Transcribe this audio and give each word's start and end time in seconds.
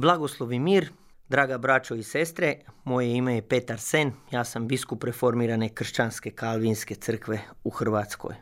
Blagoslovi 0.00 0.58
mir, 0.58 0.92
draga 1.28 1.58
braćo 1.58 1.94
i 1.94 2.02
sestre, 2.02 2.54
moje 2.84 3.16
ime 3.16 3.34
je 3.34 3.48
Petar 3.48 3.80
Sen, 3.80 4.12
ja 4.30 4.44
sam 4.44 4.68
biskup 4.68 5.04
reformirane 5.04 5.68
kršćanske 5.68 6.30
kalvinske 6.30 6.94
crkve 6.94 7.40
u 7.64 7.70
Hrvatskoj. 7.70 8.34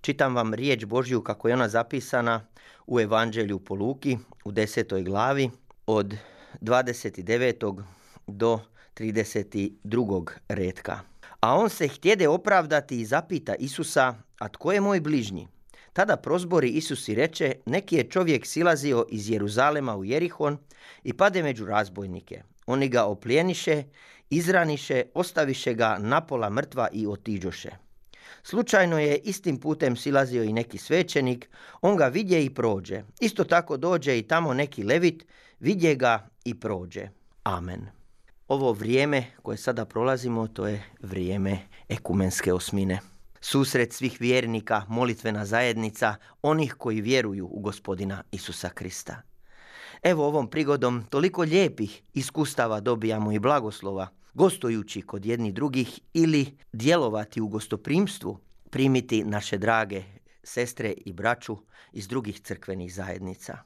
Čitam 0.00 0.34
vam 0.34 0.54
riječ 0.54 0.84
Božju 0.84 1.22
kako 1.22 1.48
je 1.48 1.54
ona 1.54 1.68
zapisana 1.68 2.46
u 2.86 3.00
Evanđelju 3.00 3.58
po 3.58 3.74
Luki 3.74 4.18
u 4.44 4.52
desetoj 4.52 5.02
glavi 5.02 5.50
od 5.86 6.14
29. 6.60 7.82
do 8.26 8.60
32. 8.94 10.26
redka. 10.48 11.00
A 11.40 11.56
on 11.56 11.70
se 11.70 11.88
htjede 11.88 12.28
opravdati 12.28 13.00
i 13.00 13.04
zapita 13.04 13.54
Isusa, 13.54 14.14
a 14.38 14.48
tko 14.48 14.72
je 14.72 14.80
moj 14.80 15.00
bližnji? 15.00 15.48
Tada 15.92 16.16
prozbori 16.16 16.68
Isus 16.68 17.08
i 17.08 17.14
reče, 17.14 17.52
neki 17.66 17.96
je 17.96 18.10
čovjek 18.10 18.46
silazio 18.46 19.06
iz 19.10 19.30
Jeruzalema 19.30 19.96
u 19.96 20.04
Jerihon 20.04 20.58
i 21.02 21.12
pade 21.12 21.42
među 21.42 21.66
razbojnike. 21.66 22.42
Oni 22.66 22.88
ga 22.88 23.04
oplijeniše, 23.04 23.84
izraniše, 24.30 25.02
ostaviše 25.14 25.74
ga 25.74 25.96
napola 25.98 26.50
mrtva 26.50 26.88
i 26.92 27.06
otiđoše. 27.06 27.70
Slučajno 28.42 28.98
je 28.98 29.18
istim 29.18 29.60
putem 29.60 29.96
silazio 29.96 30.42
i 30.42 30.52
neki 30.52 30.78
svećenik, 30.78 31.50
on 31.80 31.96
ga 31.96 32.06
vidje 32.06 32.44
i 32.44 32.54
prođe. 32.54 33.02
Isto 33.20 33.44
tako 33.44 33.76
dođe 33.76 34.18
i 34.18 34.22
tamo 34.22 34.54
neki 34.54 34.82
levit, 34.82 35.26
vidje 35.60 35.94
ga 35.94 36.28
i 36.44 36.60
prođe. 36.60 37.08
Amen. 37.42 37.86
Ovo 38.48 38.72
vrijeme 38.72 39.24
koje 39.42 39.56
sada 39.56 39.84
prolazimo, 39.84 40.46
to 40.46 40.66
je 40.66 40.82
vrijeme 41.00 41.58
ekumenske 41.88 42.52
osmine 42.52 43.00
susret 43.40 43.92
svih 43.92 44.20
vjernika, 44.20 44.82
molitvena 44.88 45.46
zajednica, 45.46 46.14
onih 46.42 46.74
koji 46.74 47.00
vjeruju 47.00 47.48
u 47.52 47.60
gospodina 47.60 48.22
Isusa 48.32 48.68
Krista. 48.68 49.22
Evo 50.02 50.26
ovom 50.26 50.50
prigodom 50.50 51.04
toliko 51.10 51.42
lijepih 51.42 52.02
iskustava 52.14 52.80
dobijamo 52.80 53.32
i 53.32 53.38
blagoslova, 53.38 54.08
gostujući 54.34 55.02
kod 55.02 55.26
jednih 55.26 55.54
drugih 55.54 56.00
ili 56.14 56.56
djelovati 56.72 57.40
u 57.40 57.48
gostoprimstvu, 57.48 58.38
primiti 58.70 59.24
naše 59.24 59.58
drage 59.58 60.02
sestre 60.42 60.94
i 61.06 61.12
braću 61.12 61.56
iz 61.92 62.08
drugih 62.08 62.40
crkvenih 62.40 62.94
zajednica. 62.94 63.58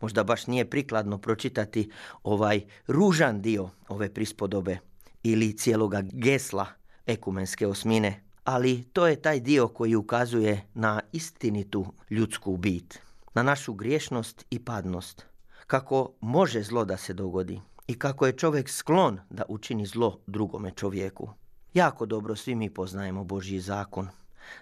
Možda 0.00 0.24
baš 0.24 0.46
nije 0.46 0.70
prikladno 0.70 1.18
pročitati 1.18 1.90
ovaj 2.22 2.60
ružan 2.86 3.42
dio 3.42 3.70
ove 3.88 4.14
prispodobe 4.14 4.78
ili 5.22 5.56
cijeloga 5.56 6.02
gesla 6.12 6.66
ekumenske 7.06 7.66
osmine, 7.66 8.20
ali 8.44 8.84
to 8.92 9.06
je 9.06 9.22
taj 9.22 9.40
dio 9.40 9.68
koji 9.68 9.94
ukazuje 9.94 10.66
na 10.74 11.00
istinitu 11.12 11.86
ljudsku 12.10 12.56
bit, 12.56 12.98
na 13.34 13.42
našu 13.42 13.74
griješnost 13.74 14.44
i 14.50 14.58
padnost, 14.58 15.26
kako 15.66 16.10
može 16.20 16.62
zlo 16.62 16.84
da 16.84 16.96
se 16.96 17.12
dogodi 17.12 17.60
i 17.86 17.98
kako 17.98 18.26
je 18.26 18.36
čovjek 18.36 18.68
sklon 18.68 19.20
da 19.30 19.42
učini 19.48 19.86
zlo 19.86 20.20
drugome 20.26 20.70
čovjeku. 20.70 21.30
Jako 21.74 22.06
dobro 22.06 22.36
svi 22.36 22.54
mi 22.54 22.70
poznajemo 22.70 23.24
Božji 23.24 23.60
zakon. 23.60 24.08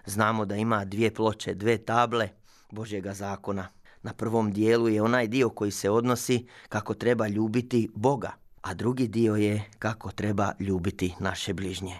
Znamo 0.05 0.45
da 0.45 0.55
ima 0.55 0.85
dvije 0.85 1.13
ploče, 1.13 1.53
dve 1.53 1.77
table 1.77 2.29
Božjega 2.71 3.13
zakona. 3.13 3.67
Na 4.01 4.13
prvom 4.13 4.51
dijelu 4.51 4.89
je 4.89 5.01
onaj 5.01 5.27
dio 5.27 5.49
koji 5.49 5.71
se 5.71 5.89
odnosi 5.89 6.47
kako 6.69 6.93
treba 6.93 7.27
ljubiti 7.27 7.89
Boga, 7.95 8.31
a 8.61 8.73
drugi 8.73 9.07
dio 9.07 9.35
je 9.35 9.63
kako 9.79 10.11
treba 10.11 10.51
ljubiti 10.59 11.15
naše 11.19 11.53
bližnje. 11.53 11.99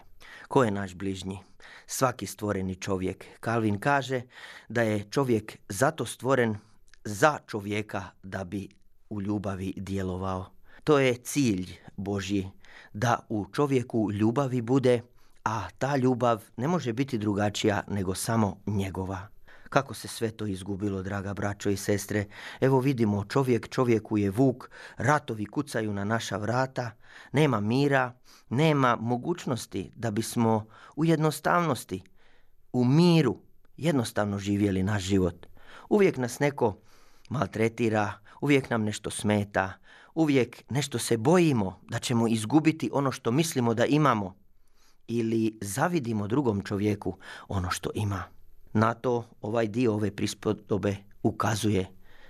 Ko 0.54 0.64
je 0.64 0.72
naš 0.72 0.94
bližnji? 0.96 1.40
Svaki 1.88 2.26
stvoreni 2.26 2.76
čovjek. 2.76 3.26
Kalvin 3.40 3.80
kaže 3.80 4.22
da 4.70 4.82
je 4.82 5.06
čovjek 5.10 5.58
zato 5.70 6.06
stvoren 6.06 6.56
za 7.04 7.40
čovjeka 7.48 8.04
da 8.24 8.44
bi 8.44 8.70
u 9.10 9.22
ljubavi 9.22 9.74
djelovao. 9.78 10.46
To 10.84 11.00
je 11.00 11.16
cilj 11.16 11.76
Božji, 11.98 12.50
da 12.94 13.20
u 13.30 13.46
čovjeku 13.54 14.12
ljubavi 14.12 14.62
bude, 14.62 15.02
a 15.44 15.70
ta 15.78 15.96
ljubav 15.96 16.44
ne 16.58 16.68
može 16.68 16.94
biti 16.94 17.18
drugačija 17.18 17.84
nego 17.88 18.16
samo 18.16 18.58
njegova. 18.66 19.33
Kako 19.74 19.94
se 19.94 20.08
sve 20.08 20.32
to 20.32 20.46
izgubilo, 20.46 21.04
draga 21.04 21.34
braćo 21.34 21.70
i 21.70 21.78
sestre? 21.78 22.26
Evo 22.62 22.80
vidimo, 22.80 23.26
čovjek 23.26 23.70
čovjeku 23.70 24.18
je 24.18 24.30
vuk, 24.30 24.70
ratovi 24.98 25.46
kucaju 25.46 25.94
na 25.94 26.04
naša 26.04 26.38
vrata, 26.38 26.92
nema 27.32 27.60
mira, 27.60 28.14
nema 28.50 28.96
mogućnosti 28.96 29.92
da 29.96 30.12
bismo 30.12 30.66
u 30.96 31.06
jednostavnosti, 31.06 32.04
u 32.74 32.86
miru, 32.86 33.38
jednostavno 33.78 34.40
živjeli 34.40 34.84
naš 34.84 35.04
život. 35.04 35.46
Uvijek 35.90 36.18
nas 36.18 36.40
neko 36.40 36.78
maltretira, 37.30 38.14
uvijek 38.42 38.70
nam 38.70 38.84
nešto 38.84 39.10
smeta, 39.10 39.74
uvijek 40.16 40.64
nešto 40.70 41.00
se 41.00 41.18
bojimo 41.18 41.82
da 41.90 42.00
ćemo 42.00 42.28
izgubiti 42.28 42.90
ono 42.94 43.12
što 43.12 43.32
mislimo 43.32 43.74
da 43.74 43.86
imamo 43.86 44.36
ili 45.08 45.58
zavidimo 45.62 46.28
drugom 46.28 46.62
čovjeku 46.62 47.18
ono 47.48 47.70
što 47.70 47.90
ima. 47.96 48.24
Na 48.74 48.94
to 48.94 49.30
ovaj 49.42 49.68
dio 49.68 49.94
ove 49.94 50.12
prispodobe 50.12 50.96
ukazuje 51.24 51.88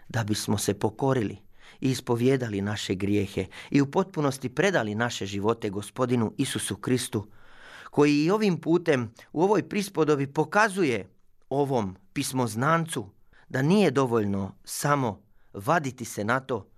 da 0.10 0.24
bismo 0.24 0.58
se 0.58 0.80
pokorili 0.80 1.38
i 1.82 1.92
ispovjedali 1.92 2.62
naše 2.62 2.96
grijehe 2.96 3.46
i 3.72 3.82
u 3.82 3.92
potpunosti 3.92 4.50
predali 4.50 4.96
naše 4.96 5.26
živote 5.26 5.70
gospodinu 5.70 6.34
Isusu 6.38 6.76
Kristu, 6.76 7.28
koji 7.92 8.24
i 8.24 8.32
ovim 8.32 8.62
putem 8.62 9.14
u 9.34 9.44
ovoj 9.44 9.70
prispodobi 9.70 10.28
pokazuje 10.28 11.10
ovom 11.50 11.96
pismoznancu 12.14 13.10
da 13.50 13.62
nije 13.62 13.92
dovoljno 13.92 14.56
samo 14.64 15.22
vaditi 15.54 16.06
se 16.06 16.24
na 16.24 16.40
to 16.40 16.70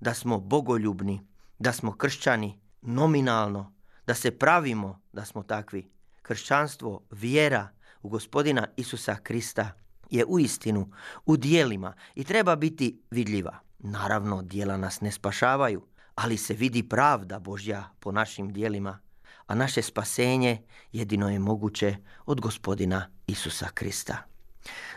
da 0.00 0.14
smo 0.14 0.40
bogoljubni, 0.40 1.26
da 1.58 1.72
smo 1.72 1.92
kršćani 1.92 2.60
nominalno, 2.82 3.74
da 4.06 4.14
se 4.14 4.38
pravimo 4.38 5.00
da 5.12 5.24
smo 5.24 5.42
takvi. 5.42 5.90
Kršćanstvo, 6.22 7.02
vjera, 7.10 7.68
u 8.04 8.08
gospodina 8.08 8.66
Isusa 8.76 9.16
Krista 9.22 9.70
je 10.10 10.24
u 10.24 10.38
istinu 10.38 10.90
u 11.26 11.36
dijelima 11.36 11.94
i 12.14 12.24
treba 12.24 12.56
biti 12.56 13.00
vidljiva. 13.10 13.58
Naravno, 13.78 14.42
dijela 14.42 14.76
nas 14.76 15.00
ne 15.00 15.12
spašavaju, 15.12 15.82
ali 16.14 16.36
se 16.36 16.54
vidi 16.54 16.88
pravda 16.88 17.38
Božja 17.38 17.90
po 18.00 18.12
našim 18.12 18.52
dijelima, 18.52 18.98
a 19.46 19.54
naše 19.54 19.82
spasenje 19.82 20.62
jedino 20.92 21.30
je 21.30 21.38
moguće 21.38 21.96
od 22.26 22.40
gospodina 22.40 23.10
Isusa 23.26 23.68
Krista. 23.74 24.16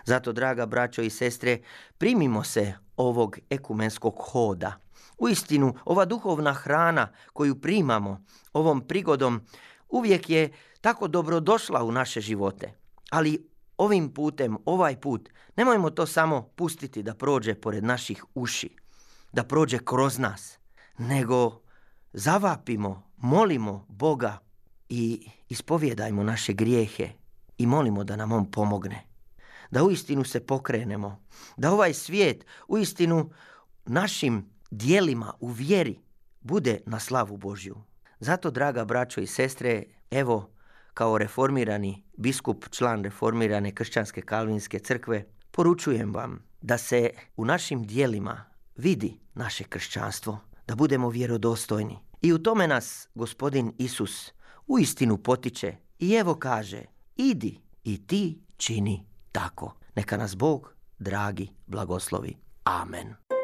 Zato, 0.06 0.34
draga 0.34 0.66
braćo 0.66 1.02
i 1.02 1.10
sestre, 1.10 1.60
primimo 1.98 2.44
se 2.44 2.74
ovog 2.98 3.38
ekumenskog 3.50 4.16
hoda. 4.20 4.80
U 5.18 5.30
istinu, 5.30 5.76
ova 5.86 6.06
duhovna 6.06 6.54
hrana 6.54 7.08
koju 7.34 7.62
primamo 7.62 8.24
ovom 8.54 8.82
prigodom 8.82 9.42
uvijek 9.90 10.30
je 10.30 10.54
tako 10.82 11.08
dobrodošla 11.08 11.84
u 11.84 11.92
naše 11.92 12.22
živote. 12.22 12.87
Ali 13.10 13.50
ovim 13.78 14.14
putem, 14.14 14.58
ovaj 14.66 15.02
put, 15.02 15.30
nemojmo 15.56 15.90
to 15.90 16.06
samo 16.06 16.42
pustiti 16.56 17.04
da 17.04 17.16
prođe 17.16 17.56
pored 17.56 17.84
naših 17.84 18.26
uši, 18.36 18.70
da 19.34 19.44
prođe 19.44 19.80
kroz 19.86 20.20
nas, 20.20 20.58
nego 20.98 21.62
zavapimo, 22.14 23.12
molimo 23.18 23.86
Boga 23.88 24.38
i 24.90 25.30
ispovjedajmo 25.50 26.24
naše 26.24 26.54
grijehe 26.54 27.10
i 27.58 27.66
molimo 27.66 28.04
da 28.04 28.16
nam 28.16 28.32
On 28.32 28.52
pomogne. 28.52 29.04
Da 29.72 29.84
uistinu 29.84 30.24
se 30.24 30.46
pokrenemo, 30.46 31.24
da 31.58 31.72
ovaj 31.72 31.94
svijet 31.94 32.46
uistinu 32.68 33.30
našim 33.86 34.50
dijelima 34.72 35.34
u 35.40 35.48
vjeri 35.48 36.00
bude 36.42 36.80
na 36.86 37.00
slavu 37.00 37.38
Božju. 37.38 37.76
Zato, 38.20 38.52
draga 38.52 38.86
braćo 38.86 39.22
i 39.22 39.28
sestre, 39.28 39.84
evo, 40.12 40.50
kao 40.98 41.18
reformirani 41.18 42.04
biskup, 42.18 42.66
član 42.70 43.04
reformirane 43.04 43.72
kršćanske 43.76 44.22
kalvinske 44.22 44.80
crkve, 44.80 45.26
poručujem 45.52 46.14
vam 46.14 46.44
da 46.62 46.78
se 46.78 47.10
u 47.36 47.46
našim 47.46 47.84
dijelima 47.84 48.46
vidi 48.76 49.20
naše 49.34 49.64
kršćanstvo, 49.64 50.40
da 50.68 50.76
budemo 50.76 51.10
vjerodostojni. 51.10 52.00
I 52.22 52.34
u 52.34 52.40
tome 52.44 52.68
nas 52.68 53.10
gospodin 53.16 53.74
Isus 53.78 54.32
u 54.68 54.80
istinu 54.80 55.18
potiče 55.18 55.76
i 56.00 56.14
evo 56.14 56.36
kaže, 56.36 56.82
idi 57.16 57.60
i 57.84 58.08
ti 58.08 58.42
čini 58.58 59.06
tako. 59.32 59.74
Neka 59.96 60.18
nas 60.18 60.36
Bog, 60.36 60.74
dragi, 61.00 61.50
blagoslovi. 61.68 62.38
Amen. 62.64 63.37